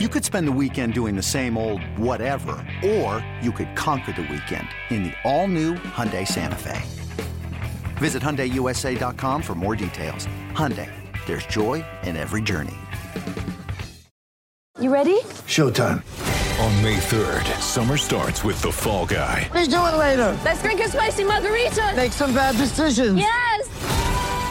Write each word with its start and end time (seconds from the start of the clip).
You 0.00 0.08
could 0.08 0.24
spend 0.24 0.48
the 0.48 0.52
weekend 0.60 0.92
doing 0.92 1.14
the 1.14 1.22
same 1.22 1.56
old 1.56 1.80
whatever, 1.96 2.56
or 2.84 3.24
you 3.40 3.52
could 3.52 3.76
conquer 3.76 4.10
the 4.10 4.22
weekend 4.22 4.66
in 4.90 5.04
the 5.04 5.12
all-new 5.22 5.74
Hyundai 5.74 6.26
Santa 6.26 6.56
Fe. 6.56 6.82
Visit 7.98 8.20
HyundaiUSA.com 8.20 9.40
for 9.40 9.54
more 9.54 9.76
details. 9.76 10.26
Hyundai, 10.50 10.90
there's 11.26 11.46
joy 11.46 11.84
in 12.02 12.16
every 12.16 12.42
journey. 12.42 12.74
You 14.80 14.92
ready? 14.92 15.20
Showtime. 15.54 16.02
On 16.58 16.82
May 16.82 16.96
3rd, 16.96 17.44
summer 17.60 17.96
starts 17.96 18.42
with 18.42 18.60
The 18.62 18.72
Fall 18.72 19.06
Guy. 19.06 19.48
Let's 19.54 19.68
do 19.68 19.76
it 19.76 19.96
later. 19.96 20.36
Let's 20.44 20.60
drink 20.60 20.80
a 20.80 20.88
spicy 20.88 21.22
margarita. 21.22 21.92
Make 21.94 22.10
some 22.10 22.34
bad 22.34 22.56
decisions. 22.56 23.16
Yes! 23.16 23.70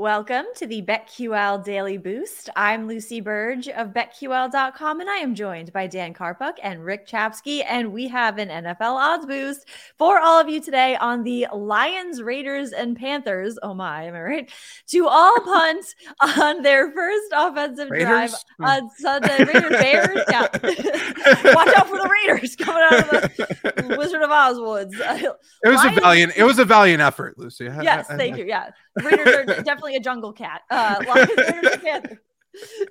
Welcome 0.00 0.46
to 0.56 0.66
the 0.66 0.80
BetQL 0.80 1.62
Daily 1.62 1.98
Boost. 1.98 2.48
I'm 2.56 2.88
Lucy 2.88 3.20
Burge 3.20 3.68
of 3.68 3.88
BetQL.com, 3.88 4.98
and 4.98 5.10
I 5.10 5.16
am 5.16 5.34
joined 5.34 5.74
by 5.74 5.88
Dan 5.88 6.14
Karpuk 6.14 6.54
and 6.62 6.82
Rick 6.82 7.06
Chapsky, 7.06 7.62
and 7.68 7.92
we 7.92 8.08
have 8.08 8.38
an 8.38 8.48
NFL 8.48 8.94
odds 8.94 9.26
boost 9.26 9.68
for 9.98 10.18
all 10.18 10.40
of 10.40 10.48
you 10.48 10.58
today 10.58 10.96
on 10.96 11.22
the 11.22 11.48
Lions, 11.52 12.22
Raiders, 12.22 12.72
and 12.72 12.96
Panthers. 12.96 13.58
Oh 13.62 13.74
my, 13.74 14.04
am 14.04 14.14
I 14.14 14.22
right? 14.22 14.52
To 14.86 15.06
all 15.06 15.38
punt 15.44 15.84
on 16.38 16.62
their 16.62 16.90
first 16.92 17.30
offensive 17.34 17.90
drive 17.90 18.34
hmm. 18.56 18.64
on 18.64 18.90
Sunday. 18.96 19.44
Raiders, 19.44 19.68
Bears, 19.68 20.24
yeah. 20.30 20.48
Watch 21.54 21.76
out 21.76 21.88
for 21.88 21.98
the 21.98 22.10
Raiders 22.26 22.56
coming 22.56 22.82
out 22.90 23.00
of 23.00 23.36
the 23.36 23.96
Wizard 23.98 24.22
of 24.22 24.30
Oz 24.30 24.58
woods. 24.58 24.94
It 24.98 25.36
was 25.68 25.76
Lions- 25.76 25.98
a 25.98 26.00
valiant. 26.00 26.32
It 26.38 26.44
was 26.44 26.58
a 26.58 26.64
valiant 26.64 27.02
effort, 27.02 27.38
Lucy. 27.38 27.68
I- 27.68 27.82
Yes, 27.82 28.06
I- 28.08 28.16
thank 28.16 28.36
I- 28.36 28.38
you. 28.38 28.44
Yeah, 28.46 28.70
Raiders 28.96 29.34
are 29.34 29.44
definitely 29.62 29.89
a 29.96 30.00
jungle 30.00 30.32
cat. 30.32 30.62
Uh, 30.70 31.02
Lions, 31.06 31.30
Raiders, 31.36 31.72
and 31.72 31.82
Panthers. 31.82 32.18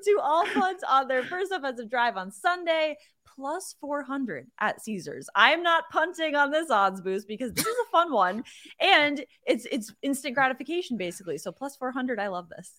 To 0.05 0.19
all 0.23 0.45
punts 0.45 0.83
on 0.87 1.09
their 1.09 1.21
first 1.23 1.51
offensive 1.51 1.89
drive 1.89 2.15
on 2.15 2.31
Sunday, 2.31 2.95
plus 3.39 3.75
400 3.79 4.47
at 4.59 4.81
Caesars. 4.81 5.29
I 5.35 5.51
am 5.51 5.63
not 5.63 5.85
punting 5.91 6.35
on 6.35 6.51
this 6.51 6.69
odds 6.69 7.01
boost 7.01 7.27
because 7.27 7.53
this 7.53 7.65
is 7.65 7.75
a 7.87 7.91
fun 7.91 8.11
one 8.11 8.43
and 8.79 9.23
it's 9.45 9.65
it's 9.71 9.93
instant 10.01 10.35
gratification 10.35 10.97
basically. 10.97 11.37
So 11.37 11.51
plus 11.51 11.75
400, 11.75 12.19
I 12.19 12.27
love 12.27 12.49
this. 12.49 12.73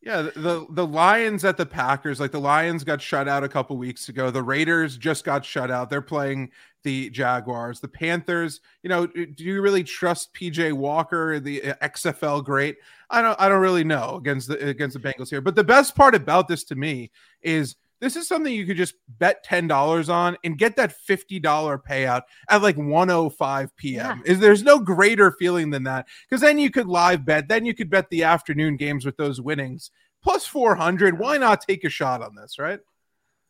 Yeah, 0.00 0.22
the, 0.22 0.64
the 0.70 0.86
Lions 0.86 1.44
at 1.44 1.56
the 1.56 1.66
Packers, 1.66 2.20
like 2.20 2.30
the 2.30 2.38
Lions 2.38 2.84
got 2.84 3.02
shut 3.02 3.26
out 3.26 3.42
a 3.42 3.48
couple 3.48 3.76
weeks 3.76 4.08
ago. 4.08 4.30
The 4.30 4.42
Raiders 4.42 4.96
just 4.96 5.24
got 5.24 5.44
shut 5.44 5.72
out. 5.72 5.90
They're 5.90 6.00
playing 6.00 6.50
the 6.84 7.10
Jaguars. 7.10 7.80
The 7.80 7.88
Panthers, 7.88 8.60
you 8.82 8.88
know, 8.88 9.06
do 9.06 9.44
you 9.44 9.60
really 9.60 9.82
trust 9.82 10.32
PJ 10.34 10.72
Walker, 10.72 11.40
the 11.40 11.62
uh, 11.64 11.74
XFL 11.82 12.44
great? 12.44 12.76
I 13.10 13.22
don't 13.22 13.38
I 13.40 13.48
don't 13.48 13.60
really 13.60 13.84
know 13.84 14.16
against 14.16 14.48
the 14.48 14.68
against 14.68 15.00
the 15.00 15.00
Bengals 15.00 15.30
here. 15.30 15.40
But 15.40 15.56
the 15.56 15.64
best 15.64 15.96
part 15.96 16.14
about 16.14 16.46
this 16.46 16.62
to 16.64 16.76
me 16.76 17.10
is 17.42 17.74
this 18.00 18.16
is 18.16 18.28
something 18.28 18.52
you 18.52 18.66
could 18.66 18.76
just 18.76 18.94
bet 19.08 19.44
$10 19.44 20.08
on 20.08 20.36
and 20.44 20.58
get 20.58 20.76
that 20.76 20.94
$50 21.08 21.40
payout 21.82 22.22
at 22.48 22.62
like 22.62 22.76
105 22.76 23.76
p.m. 23.76 24.22
Is 24.24 24.38
there's 24.38 24.62
no 24.62 24.78
greater 24.78 25.32
feeling 25.32 25.70
than 25.70 25.84
that 25.84 26.06
because 26.28 26.40
then 26.40 26.58
you 26.58 26.70
could 26.70 26.86
live 26.86 27.24
bet, 27.24 27.48
then 27.48 27.64
you 27.64 27.74
could 27.74 27.90
bet 27.90 28.10
the 28.10 28.24
afternoon 28.24 28.76
games 28.76 29.04
with 29.04 29.16
those 29.16 29.40
winnings 29.40 29.90
plus 30.22 30.46
400. 30.46 31.18
Why 31.18 31.38
not 31.38 31.60
take 31.60 31.84
a 31.84 31.88
shot 31.88 32.22
on 32.22 32.34
this, 32.34 32.58
right? 32.58 32.80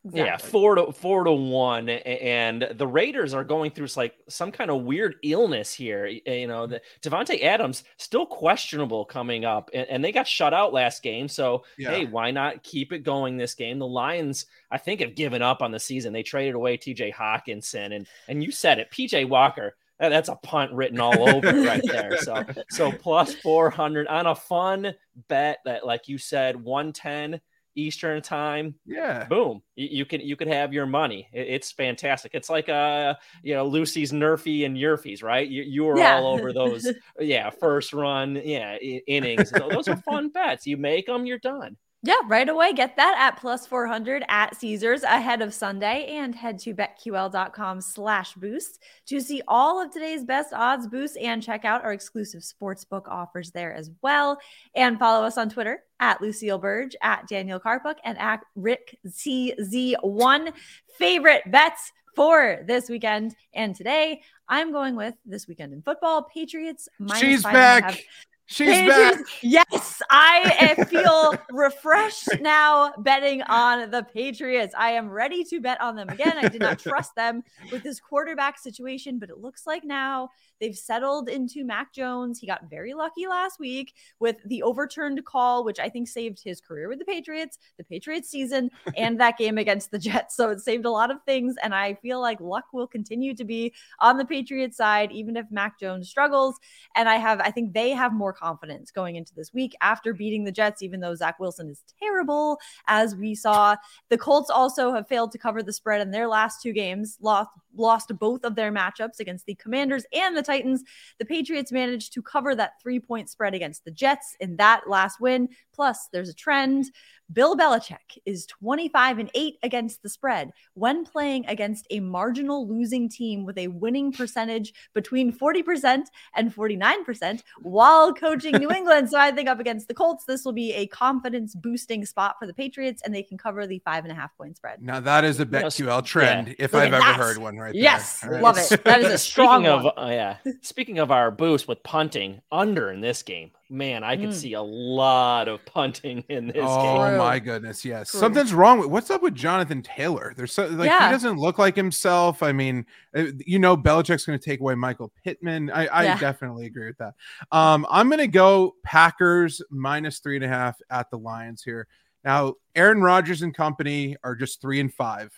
Yeah, 0.05 0.37
four 0.37 0.77
to 0.77 0.93
four 0.93 1.25
to 1.25 1.33
one, 1.33 1.89
and 1.89 2.69
the 2.77 2.87
Raiders 2.87 3.35
are 3.35 3.45
going 3.45 3.73
through 3.73 3.89
like 3.97 4.15
some 4.29 4.53
kind 4.53 4.71
of 4.71 4.83
weird 4.85 5.17
illness 5.23 5.75
here. 5.75 6.07
Eh, 6.25 6.35
you 6.37 6.47
know, 6.47 6.67
the 6.67 6.81
Davante 7.03 7.43
Adams 7.43 7.85
still 7.97 8.25
questionable 8.25 9.05
coming 9.05 9.45
up, 9.45 9.71
and, 9.75 9.87
and 9.89 10.05
they 10.05 10.13
got 10.13 10.27
shut 10.27 10.55
out 10.55 10.73
last 10.73 11.03
game. 11.03 11.29
So 11.29 11.65
Yeah. 11.77 11.91
hey, 11.91 12.05
why 12.07 12.31
not 12.31 12.63
keep 12.63 12.93
it 12.93 13.01
going 13.01 13.37
this 13.37 13.55
game? 13.55 13.79
The 13.79 13.87
Lions, 13.87 14.47
I 14.71 14.79
think, 14.79 15.01
have 15.01 15.15
given 15.17 15.43
up 15.43 15.63
on 15.63 15.73
the 15.73 15.81
season. 15.81 16.13
They 16.13 16.23
traded 16.23 16.55
away 16.55 16.77
T.J. 16.77 17.13
Hockenson, 17.13 17.95
and 17.95 18.07
and 18.29 18.43
you 18.43 18.51
said 18.53 18.79
it, 18.79 18.91
P.J. 18.91 19.25
Walker. 19.27 19.77
That's 20.01 20.29
a 20.29 20.37
punt 20.37 20.73
written 20.73 21.01
all 21.01 21.29
over 21.29 21.53
right 21.63 21.83
there. 21.85 22.17
So 22.19 22.45
so 22.71 22.93
plus 22.93 23.35
four 23.35 23.69
hundred 23.69 24.07
on 24.07 24.27
a 24.29 24.35
fun 24.35 24.95
bet 25.27 25.59
that, 25.65 25.85
like 25.85 26.07
you 26.07 26.19
said, 26.19 26.55
one 26.63 26.93
ten 26.93 27.41
Eastern 27.79 28.21
time 28.21 28.75
Yeah. 28.85 29.25
boom 29.27 29.63
you, 29.77 29.89
you 29.99 30.05
can 30.05 30.21
you 30.21 30.35
could 30.37 30.49
have 30.49 30.73
your 30.73 30.87
money 30.87 31.29
It- 31.33 31.49
it's 31.49 31.71
fantastic 31.73 32.33
it's 32.35 32.51
like 32.51 32.69
uh 32.69 33.15
you 33.43 33.55
know 33.55 33.67
lucy's 33.67 34.13
NRFI 34.13 34.67
and 34.67 34.77
YRFIs 34.77 35.23
right 35.23 35.47
you, 35.49 35.63
you 35.63 35.85
were 35.85 35.99
Yeah. 35.99 36.17
all 36.17 36.27
over 36.27 36.53
those 36.53 36.87
yeah 37.21 37.51
first 37.51 37.93
run 37.93 38.37
yeah 38.45 38.77
innings 38.77 39.51
those 39.51 39.89
are 39.89 39.97
fun 39.97 40.31
bets 40.31 40.67
you 40.67 40.77
make 40.77 41.07
them 41.07 41.25
you're 41.27 41.39
done 41.39 41.77
Yeah, 42.05 42.23
right 42.29 42.49
away. 42.49 42.73
Get 42.75 42.95
that 42.95 43.17
at 43.19 43.41
plus 43.41 43.67
400 43.67 44.23
at 44.29 44.55
Caesars 44.55 45.03
ahead 45.03 45.43
of 45.43 45.53
Sunday 45.53 46.07
and 46.17 46.33
head 46.33 46.61
to 46.61 46.73
betql.com 46.73 47.81
slash 47.81 48.35
boost 48.35 48.81
to 49.07 49.21
see 49.21 49.43
all 49.49 49.83
of 49.83 49.91
today's 49.91 50.23
best 50.25 50.53
odds 50.53 50.87
boosts 50.87 51.17
and 51.17 51.43
check 51.43 51.65
out 51.65 51.83
our 51.83 51.93
exclusive 51.93 52.43
sportsbook 52.43 53.09
offers 53.09 53.51
there 53.51 53.75
as 53.75 53.91
well. 54.01 54.39
And 54.77 54.97
follow 54.97 55.27
us 55.27 55.37
on 55.37 55.51
Twitter 55.51 55.83
at 56.01 56.21
Lucille 56.21 56.59
Burge, 56.59 56.95
at 57.03 57.27
Daniel 57.29 57.61
Karpuk, 57.61 57.97
and 58.05 58.19
at 58.19 58.41
Rick 58.57 58.99
CZ1. 59.07 60.53
Favorite 60.99 61.43
bets 61.51 61.93
for 62.15 62.65
this 62.67 62.89
weekend 62.89 63.37
and 63.55 63.75
today. 63.75 64.23
I'm 64.49 64.73
going 64.73 64.97
with 64.97 65.15
this 65.25 65.47
weekend 65.47 65.73
in 65.73 65.83
football. 65.83 66.23
Patriots 66.23 66.89
minus 66.99 67.21
She's 67.21 67.43
five 67.43 67.55
and 67.55 67.57
a 67.57 67.61
half. 67.61 67.95
back. 67.95 68.05
She's 68.51 68.67
back. 68.67 69.13
Patriots- 69.13 69.39
Yes, 69.43 70.03
I 70.11 70.75
feel 70.89 71.35
refreshed 71.51 72.41
now 72.41 72.95
betting 72.99 73.43
on 73.43 73.91
the 73.91 74.03
Patriots. 74.03 74.75
I 74.77 74.93
am 74.93 75.11
ready 75.11 75.45
to 75.45 75.61
bet 75.61 75.79
on 75.83 75.95
them 75.97 76.09
again. 76.09 76.39
I 76.39 76.49
did 76.49 76.63
not 76.63 76.79
trust 76.79 77.15
them 77.15 77.45
with 77.71 77.83
this 77.83 78.01
quarterback 78.01 78.59
situation, 78.59 79.19
but 79.19 79.29
it 79.29 79.37
looks 79.39 79.67
like 79.67 79.85
now 79.85 80.31
they've 80.61 80.77
settled 80.77 81.29
into 81.29 81.63
Mac 81.63 81.93
Jones. 81.93 82.39
He 82.41 82.47
got 82.47 82.71
very 82.71 82.95
lucky 82.95 83.27
last 83.27 83.61
week 83.61 83.93
with 84.19 84.37
the 84.47 84.63
overturned 84.63 85.23
call, 85.27 85.63
which 85.63 85.79
I 85.79 85.91
think 85.91 86.09
saved 86.09 86.41
his 86.43 86.59
career 86.61 86.89
with 86.89 86.99
the 87.01 87.05
Patriots, 87.05 87.59
the 87.77 87.85
Patriots 87.85 88.31
season, 88.31 88.71
and 88.97 89.21
that 89.21 89.37
game 89.37 89.59
against 89.59 89.91
the 89.91 89.99
Jets. 89.99 90.35
So 90.37 90.49
it 90.51 90.61
saved 90.61 90.87
a 90.87 90.91
lot 90.91 91.11
of 91.11 91.23
things. 91.25 91.55
And 91.63 91.75
I 91.75 91.95
feel 91.95 92.21
like 92.21 92.41
luck 92.41 92.65
will 92.73 92.87
continue 92.87 93.35
to 93.35 93.45
be 93.45 93.75
on 94.01 94.17
the 94.17 94.25
Patriots 94.25 94.79
side, 94.79 95.13
even 95.13 95.37
if 95.37 95.45
Mac 95.51 95.79
Jones 95.79 96.09
struggles. 96.09 96.57
And 96.97 97.11
I 97.11 97.17
have, 97.17 97.41
I 97.41 97.51
think 97.51 97.75
they 97.75 97.91
have 97.91 98.15
more 98.15 98.33
confidence 98.39 98.91
going 98.91 99.17
into 99.17 99.35
this 99.35 99.53
week 99.53 99.75
after 99.81 100.15
beating 100.15 100.45
the 100.45 100.53
Jets, 100.53 100.83
even 100.83 101.01
though 101.01 101.15
Zach 101.15 101.39
Wilson 101.39 101.69
is 101.69 101.83
terrible, 102.01 102.59
as 102.87 103.17
we 103.17 103.35
saw. 103.35 103.77
The 104.09 104.19
Colts 104.19 104.51
also 104.51 104.93
have 104.93 105.09
failed 105.09 105.33
to 105.33 105.39
cover 105.39 105.63
the 105.63 105.73
spread 105.73 106.01
in 106.01 106.11
their 106.11 106.29
last 106.29 106.63
two 106.63 106.73
games, 106.73 107.19
lost 107.21 107.51
lost 107.79 108.13
both 108.19 108.45
of 108.45 108.55
their 108.55 108.73
matchups 108.73 109.21
against 109.21 109.47
the 109.47 109.55
Commanders 109.55 110.05
and 110.13 110.37
the 110.37 110.43
Titans. 110.43 110.83
The 111.19 111.25
Patriots 111.25 111.73
managed 111.73 112.13
to 112.15 112.23
cover 112.23 112.55
that 112.55 112.81
three 112.83 113.01
point 113.01 113.31
spread 113.31 113.55
against 113.55 113.85
the 113.85 113.91
Jets 113.91 114.37
in 114.41 114.57
that 114.57 114.89
last 114.89 115.21
win. 115.21 115.49
Plus, 115.73 116.09
there's 116.13 116.29
a 116.29 116.35
trend. 116.35 116.91
Bill 117.31 117.57
Belichick 117.57 118.19
is 118.25 118.47
25 118.47 119.19
and 119.19 119.31
8 119.35 119.59
against 119.63 120.03
the 120.03 120.09
spread 120.09 120.51
when 120.73 121.05
playing 121.05 121.45
against 121.47 121.87
a 121.91 122.01
marginal 122.01 122.67
losing 122.67 123.09
team 123.09 123.45
with 123.45 123.59
a 123.59 123.69
winning 123.69 124.13
percentage 124.13 124.73
between 124.95 125.31
40% 125.31 126.05
and 126.35 126.55
49% 126.55 127.43
while 127.61 128.15
coaching 128.15 128.57
New 128.57 128.71
England. 128.75 129.11
So 129.11 129.19
I 129.19 129.31
think 129.31 129.47
up 129.49 129.61
against 129.61 129.89
the 129.89 129.95
Colts, 129.95 130.25
this 130.25 130.45
will 130.45 130.55
be 130.55 130.73
a 130.73 130.87
confidence 130.87 131.55
boosting 131.55 132.07
spot 132.07 132.37
for 132.41 132.47
the 132.47 132.55
Patriots 132.55 133.03
and 133.05 133.15
they 133.15 133.23
can 133.23 133.37
cover 133.37 133.67
the 133.67 133.81
five 133.81 134.05
and 134.05 134.13
a 134.13 134.15
half 134.15 134.35
point 134.39 134.57
spread. 134.57 134.81
Now 134.81 135.01
that 135.01 135.25
is 135.25 135.39
a 135.39 135.45
know, 135.45 135.61
BetQL 135.65 136.05
trend, 136.07 136.57
if 136.59 136.73
Look 136.73 136.83
I've 136.83 136.95
ever 136.95 137.05
that. 137.05 137.17
heard 137.17 137.37
one 137.37 137.59
right 137.59 137.68
there. 137.73 137.83
Yes, 137.83 138.23
All 138.25 138.31
right. 138.31 138.43
love 138.43 138.59
it. 138.59 138.85
That 138.85 139.01
is 139.01 139.13
a 139.13 139.19
strong 139.19 139.65
speaking 139.65 139.87
of 139.87 139.87
uh, 139.99 140.11
yeah 140.11 140.37
speaking 140.63 140.99
of 140.99 141.11
our 141.11 141.31
boost 141.31 141.69
with 141.69 141.83
punting 141.83 142.41
under 142.51 142.91
in 142.91 143.01
this 143.01 143.23
game 143.23 143.51
man 143.71 144.03
i 144.03 144.17
could 144.17 144.31
Mm. 144.31 144.35
see 144.35 144.53
a 144.55 144.63
lot 144.63 145.47
of 145.49 145.63
punting 145.67 146.25
in 146.31 146.47
this 146.49 146.57
Oh 146.67 146.83
game 146.83 147.09
True. 147.11 147.19
my 147.19 147.39
goodness, 147.39 147.85
yes. 147.85 148.11
True. 148.11 148.21
Something's 148.21 148.55
wrong 148.55 148.79
with 148.79 148.89
what's 148.89 149.11
up 149.11 149.23
with 149.23 149.35
Jonathan 149.35 149.83
Taylor? 149.83 150.33
There's 150.37 150.53
so 150.55 150.67
like 150.69 150.87
Yeah. 150.89 151.09
he 151.09 151.13
doesn't 151.13 151.39
look 151.39 151.59
like 151.59 151.77
himself. 151.77 152.43
I 152.43 152.53
mean, 152.53 152.87
uh, 153.15 153.25
you 153.45 153.59
know, 153.59 153.77
Belichick's 153.77 154.25
going 154.25 154.39
to 154.39 154.45
take 154.45 154.61
away 154.61 154.75
Michael 154.75 155.13
Pittman. 155.23 155.71
I, 155.71 155.87
I 155.87 156.05
Yeah. 156.05 156.19
definitely 156.19 156.65
agree 156.67 156.87
with 156.87 156.97
that. 156.99 157.15
Um, 157.53 157.87
I'm 157.91 158.09
going 158.09 158.19
to 158.21 158.27
go 158.27 158.75
Packers 158.85 159.61
minus 159.71 160.19
three 160.21 160.37
and 160.37 160.45
a 160.45 160.49
half 160.49 160.81
at 160.91 161.11
the 161.11 161.19
Lions 161.19 161.63
here. 161.63 161.87
Now, 162.25 162.55
Aaron 162.75 163.03
Rodgers 163.03 163.43
and 163.43 163.55
company 163.55 164.17
are 164.25 164.35
just 164.35 164.61
three 164.63 164.81
and 164.81 164.93
five. 164.93 165.31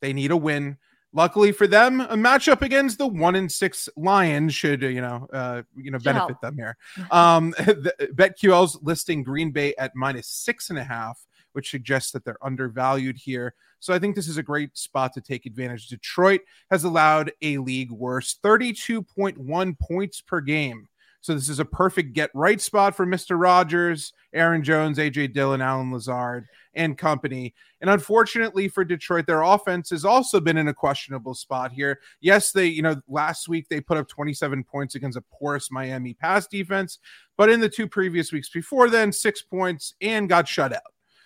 They 0.00 0.12
need 0.14 0.30
a 0.30 0.36
win. 0.36 0.78
Luckily 1.16 1.52
for 1.52 1.68
them, 1.68 2.00
a 2.00 2.16
matchup 2.16 2.60
against 2.62 2.98
the 2.98 3.06
one 3.06 3.36
in 3.36 3.48
six 3.48 3.88
Lions 3.96 4.52
should 4.52 4.82
you 4.82 5.00
know 5.00 5.28
uh, 5.32 5.62
you 5.76 5.92
know 5.92 5.98
benefit 6.00 6.26
help. 6.26 6.40
them 6.40 6.56
here. 6.56 6.76
Um, 7.12 7.50
the, 7.58 7.94
BetQL's 8.14 8.80
listing 8.82 9.22
Green 9.22 9.52
Bay 9.52 9.74
at 9.78 9.94
minus 9.94 10.26
six 10.26 10.70
and 10.70 10.78
a 10.78 10.82
half, 10.82 11.24
which 11.52 11.70
suggests 11.70 12.10
that 12.12 12.24
they're 12.24 12.44
undervalued 12.44 13.16
here. 13.16 13.54
So 13.78 13.94
I 13.94 14.00
think 14.00 14.16
this 14.16 14.26
is 14.26 14.38
a 14.38 14.42
great 14.42 14.76
spot 14.76 15.12
to 15.12 15.20
take 15.20 15.46
advantage. 15.46 15.86
Detroit 15.86 16.40
has 16.70 16.82
allowed 16.82 17.30
a 17.42 17.58
league 17.58 17.92
worst 17.92 18.42
32.1 18.42 19.78
points 19.78 20.20
per 20.20 20.40
game. 20.40 20.88
So 21.24 21.32
this 21.32 21.48
is 21.48 21.58
a 21.58 21.64
perfect 21.64 22.12
get 22.12 22.30
right 22.34 22.60
spot 22.60 22.94
for 22.94 23.06
Mr. 23.06 23.40
Rogers, 23.40 24.12
Aaron 24.34 24.62
Jones, 24.62 24.98
AJ 24.98 25.32
Dillon, 25.32 25.62
Allen 25.62 25.90
Lazard, 25.90 26.46
and 26.74 26.98
company. 26.98 27.54
And 27.80 27.88
unfortunately 27.88 28.68
for 28.68 28.84
Detroit, 28.84 29.26
their 29.26 29.40
offense 29.40 29.88
has 29.88 30.04
also 30.04 30.38
been 30.38 30.58
in 30.58 30.68
a 30.68 30.74
questionable 30.74 31.32
spot 31.32 31.72
here. 31.72 31.98
Yes, 32.20 32.52
they, 32.52 32.66
you 32.66 32.82
know, 32.82 32.96
last 33.08 33.48
week 33.48 33.70
they 33.70 33.80
put 33.80 33.96
up 33.96 34.06
27 34.06 34.64
points 34.64 34.96
against 34.96 35.16
a 35.16 35.24
porous 35.32 35.70
Miami 35.70 36.12
pass 36.12 36.46
defense, 36.46 36.98
but 37.38 37.48
in 37.48 37.58
the 37.58 37.70
two 37.70 37.88
previous 37.88 38.30
weeks 38.30 38.50
before 38.50 38.90
then, 38.90 39.10
six 39.10 39.40
points 39.40 39.94
and 40.02 40.28
got 40.28 40.46
shut 40.46 40.74
out. 40.74 40.82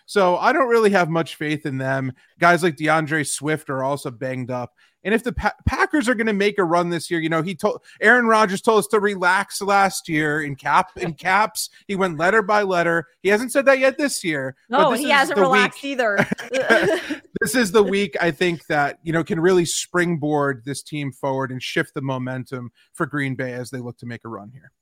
So 0.07 0.37
I 0.37 0.53
don't 0.53 0.69
really 0.69 0.91
have 0.91 1.11
much 1.11 1.35
faith 1.35 1.67
in 1.67 1.77
them. 1.77 2.13
Guys 2.39 2.63
like 2.63 2.77
DeAndre 2.77 3.29
Swift 3.29 3.69
are 3.69 3.83
also 3.83 4.13
banged 4.13 4.53
up. 4.53 4.73
And 5.05 5.15
if 5.15 5.23
the 5.23 5.33
pa- 5.33 5.55
Packers 5.65 6.09
are 6.09 6.15
going 6.15 6.27
to 6.27 6.33
make 6.33 6.59
a 6.59 6.65
run 6.65 6.91
this 6.91 7.09
year, 7.11 7.21
you 7.21 7.29
know, 7.29 7.41
he 7.41 7.55
told 7.55 7.83
Aaron 8.01 8.27
Rodgers 8.27 8.61
told 8.61 8.81
us 8.81 8.87
to 8.89 8.99
relax 8.99 9.63
last 9.63 10.09
year 10.09 10.43
in 10.43 10.57
cap 10.57 10.91
in 10.97 11.15
caps. 11.15 11.71
He 11.87 11.95
went 11.95 12.19
letter 12.19 12.43
by 12.43 12.63
letter. 12.63 13.07
He 13.23 13.29
hasn't 13.29 13.53
said 13.53 13.65
that 13.67 13.79
yet 13.79 13.97
this 13.97 14.25
year. 14.25 14.57
but 14.69 14.79
No, 14.79 14.91
this 14.91 15.01
he 15.01 15.07
is 15.07 15.13
hasn't 15.13 15.37
the 15.37 15.43
relaxed 15.43 15.83
week- 15.83 15.93
either. 15.93 16.27
this 17.41 17.55
is 17.55 17.71
the 17.71 17.83
week 17.83 18.17
I 18.21 18.31
think 18.33 18.67
that 18.67 18.99
you 19.05 19.13
know 19.13 19.23
can 19.23 19.39
really 19.41 19.65
springboard 19.65 20.63
this 20.65 20.83
team 20.83 21.13
forward 21.13 21.53
and 21.53 21.63
shift 21.63 21.95
the 21.95 22.03
momentum 22.03 22.71
for 22.93 23.07
Green 23.07 23.35
Bay 23.37 23.53
as 23.53 23.71
they 23.71 23.79
look 23.79 23.99
to 23.99 24.07
make 24.07 24.25
a 24.25 24.29
run 24.29 24.51
here. 24.51 24.73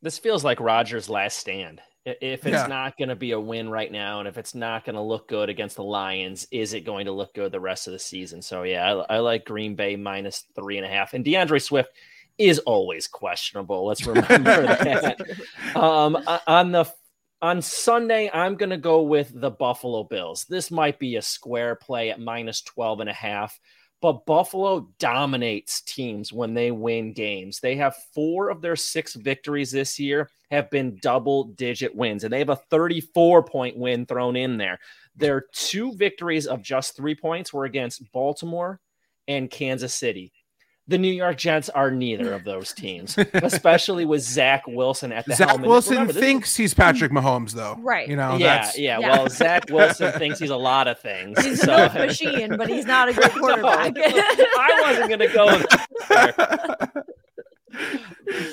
This 0.00 0.18
feels 0.18 0.42
like 0.42 0.58
Rodgers' 0.58 1.08
last 1.08 1.38
stand. 1.38 1.80
If 2.04 2.46
it's 2.46 2.54
Yeah. 2.54 2.66
not 2.66 2.96
going 2.98 3.10
to 3.10 3.16
be 3.16 3.30
a 3.32 3.40
win 3.40 3.68
right 3.68 3.90
now, 3.90 4.18
and 4.18 4.26
if 4.28 4.36
it's 4.36 4.54
not 4.54 4.84
going 4.84 4.96
to 4.96 5.00
look 5.02 5.28
good 5.28 5.48
against 5.48 5.76
the 5.76 5.84
Lions, 5.84 6.46
is 6.50 6.72
it 6.74 6.80
going 6.80 7.06
to 7.06 7.12
look 7.12 7.34
good 7.34 7.52
the 7.52 7.60
rest 7.60 7.86
of 7.86 7.92
the 7.92 7.98
season? 7.98 8.42
So 8.42 8.64
yeah, 8.64 9.02
I, 9.08 9.16
I 9.16 9.18
like 9.18 9.44
Green 9.44 9.76
Bay 9.76 9.94
minus 9.96 10.44
three 10.56 10.78
and 10.78 10.86
a 10.86 10.88
half, 10.88 11.14
and 11.14 11.24
DeAndre 11.24 11.62
Swift 11.62 11.90
is 12.38 12.58
always 12.60 13.06
questionable. 13.06 13.86
Let's 13.86 14.04
remember 14.06 14.26
that. 14.66 15.20
Um, 15.76 16.16
on 16.46 16.72
the 16.72 16.86
on 17.40 17.60
Sunday, 17.60 18.30
I'm 18.32 18.54
going 18.56 18.70
to 18.70 18.76
go 18.78 19.02
with 19.02 19.32
the 19.34 19.50
Buffalo 19.50 20.04
Bills. 20.04 20.44
This 20.48 20.70
might 20.70 20.98
be 21.00 21.16
a 21.16 21.22
square 21.22 21.74
play 21.74 22.10
at 22.10 22.20
minus 22.20 22.62
12 22.62 23.00
and 23.00 23.10
a 23.10 23.12
half, 23.12 23.58
but 24.02 24.26
Buffalo 24.26 24.88
dominates 24.98 25.80
teams 25.80 26.32
when 26.32 26.54
they 26.54 26.72
win 26.72 27.12
games. 27.12 27.60
They 27.60 27.76
have 27.76 27.94
four 28.12 28.50
of 28.50 28.60
their 28.60 28.74
six 28.74 29.14
victories 29.14 29.70
this 29.70 29.98
year 29.98 30.28
have 30.50 30.68
been 30.70 30.98
double 31.00 31.44
digit 31.44 31.94
wins, 31.94 32.24
and 32.24 32.32
they 32.32 32.40
have 32.40 32.50
a 32.50 32.56
34 32.56 33.44
point 33.44 33.78
win 33.78 34.04
thrown 34.04 34.34
in 34.34 34.58
there. 34.58 34.80
Their 35.14 35.44
two 35.52 35.94
victories 35.94 36.46
of 36.46 36.62
just 36.62 36.96
three 36.96 37.14
points 37.14 37.52
were 37.52 37.64
against 37.64 38.10
Baltimore 38.12 38.80
and 39.28 39.48
Kansas 39.48 39.94
City. 39.94 40.32
The 40.88 40.98
New 40.98 41.12
York 41.12 41.36
Jets 41.36 41.68
are 41.68 41.90
neither 41.92 42.32
of 42.32 42.42
those 42.44 42.72
teams, 42.74 43.16
especially 43.34 44.04
with 44.04 44.22
Zach 44.22 44.64
Wilson 44.66 45.12
at 45.12 45.24
the 45.26 45.34
Zach 45.36 45.48
helm. 45.48 45.60
And 45.62 45.70
Wilson 45.70 45.92
remember, 45.92 46.12
this 46.12 46.20
is- 46.22 46.26
thinks 46.26 46.56
he's 46.56 46.74
Patrick 46.74 47.12
Mahomes, 47.12 47.52
though. 47.52 47.76
Right. 47.80 48.08
You 48.08 48.16
know, 48.16 48.36
yeah, 48.36 48.58
that's 48.62 48.78
yeah, 48.78 48.98
Yeah. 48.98 49.10
Well, 49.10 49.28
Zach 49.28 49.70
Wilson 49.70 50.12
thinks 50.18 50.40
he's 50.40 50.50
a 50.50 50.56
lot 50.56 50.88
of 50.88 50.98
things. 50.98 51.42
He's 51.44 51.60
so- 51.62 51.86
a 51.86 51.94
machine, 52.06 52.56
but 52.56 52.68
he's 52.68 52.84
not 52.84 53.08
a 53.08 53.12
good 53.12 53.30
quarterback. 53.38 53.94
No, 53.94 54.02
I 54.04 54.78
wasn't 54.82 55.08
going 55.08 55.20
to 55.20 55.28
go 55.28 55.62
there. 56.08 57.02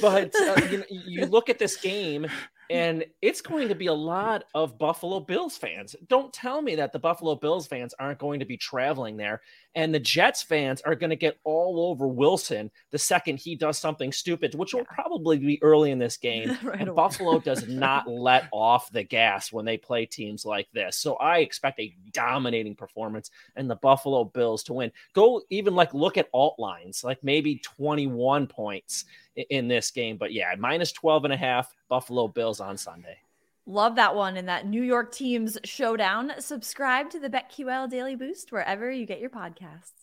But 0.02 0.34
uh, 0.36 0.62
you, 0.72 0.78
know, 0.80 0.84
you 0.90 1.26
look 1.26 1.50
at 1.50 1.60
this 1.60 1.76
game, 1.78 2.26
and 2.70 3.04
it's 3.22 3.42
going 3.42 3.68
to 3.68 3.76
be 3.76 3.88
a 3.88 3.94
lot 3.94 4.46
of 4.56 4.78
Buffalo 4.78 5.20
Bills 5.20 5.58
fans. 5.58 5.96
Don't 6.08 6.32
tell 6.34 6.62
me 6.62 6.76
that 6.76 6.94
the 6.94 7.00
Buffalo 7.00 7.36
Bills 7.36 7.68
fans 7.68 7.94
aren't 8.00 8.20
going 8.20 8.40
to 8.40 8.46
be 8.46 8.56
traveling 8.58 9.18
there, 9.18 9.42
and 9.76 9.94
the 9.94 10.00
Jets 10.00 10.42
fans 10.42 10.82
are 10.82 10.96
going 10.96 11.12
to 11.12 11.16
get 11.16 11.40
all 11.44 11.90
over 11.90 12.08
Wilson 12.08 12.72
the 12.92 12.98
second 12.98 13.38
he 13.38 13.56
does 13.56 13.78
something 13.78 14.12
stupid, 14.12 14.56
which 14.56 14.74
will 14.74 14.86
probably 14.86 15.38
be 15.38 15.62
early 15.62 15.92
in 15.92 16.00
this 16.00 16.18
game. 16.18 16.58
Right 16.70 16.80
and 16.80 16.90
away. 16.90 16.96
Buffalo 16.96 17.40
does 17.40 17.68
not 17.70 18.08
let 18.08 18.48
off 18.52 18.92
the 18.92 19.04
gas 19.04 19.52
when 19.52 19.66
they 19.66 19.78
play 19.78 20.06
teams 20.06 20.46
like 20.46 20.68
this. 20.74 20.98
So 20.98 21.16
I 21.16 21.40
expect 21.40 21.80
a 21.80 21.96
dominating 22.12 22.76
performance 22.76 23.32
and 23.56 23.70
the 23.70 23.76
Buffalo 23.76 24.26
Bills 24.26 24.64
to 24.64 24.74
win. 24.74 24.92
Go 25.14 25.42
even 25.50 25.76
like 25.76 25.94
look 25.94 26.18
at 26.18 26.30
alt 26.34 26.60
lines, 26.60 27.04
like 27.04 27.24
maybe 27.24 27.58
21 27.58 28.48
points 28.48 29.06
in 29.50 29.68
this 29.68 29.90
game. 29.92 30.18
But 30.18 30.34
yeah, 30.34 30.54
minus 30.58 30.92
12 30.92 31.26
and 31.26 31.34
a 31.34 31.38
half 31.38 31.74
Buffalo 31.88 32.28
Bills 32.28 32.60
on 32.60 32.78
Sunday. 32.78 33.18
Love 33.70 33.96
that 33.98 34.16
one 34.16 34.36
and 34.36 34.50
that 34.50 34.66
New 34.66 34.82
York 34.82 35.12
teams 35.12 35.56
showdown. 35.64 36.32
Subscribe 36.40 37.08
to 37.12 37.20
the 37.20 37.30
BetQL 37.30 37.88
Daily 37.88 38.16
Boost 38.16 38.52
wherever 38.52 38.90
you 38.90 39.06
get 39.06 39.20
your 39.20 39.30
podcasts. 39.30 39.99